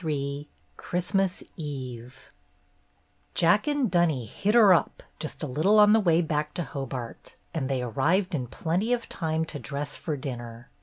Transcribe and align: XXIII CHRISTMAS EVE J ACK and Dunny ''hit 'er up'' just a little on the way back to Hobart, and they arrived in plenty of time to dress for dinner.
XXIII 0.01 0.47
CHRISTMAS 0.77 1.43
EVE 1.57 2.31
J 3.35 3.45
ACK 3.45 3.67
and 3.67 3.91
Dunny 3.91 4.27
''hit 4.27 4.55
'er 4.55 4.73
up'' 4.73 5.03
just 5.19 5.43
a 5.43 5.45
little 5.45 5.77
on 5.79 5.93
the 5.93 5.99
way 5.99 6.23
back 6.23 6.55
to 6.55 6.63
Hobart, 6.63 7.35
and 7.53 7.69
they 7.69 7.83
arrived 7.83 8.33
in 8.33 8.47
plenty 8.47 8.93
of 8.93 9.07
time 9.07 9.45
to 9.45 9.59
dress 9.59 9.95
for 9.95 10.17
dinner. 10.17 10.71